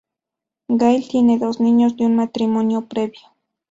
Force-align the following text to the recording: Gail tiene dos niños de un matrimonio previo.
Gail 0.71 1.07
tiene 1.07 1.37
dos 1.37 1.59
niños 1.59 1.95
de 1.95 2.07
un 2.07 2.15
matrimonio 2.15 2.87
previo. 2.87 3.21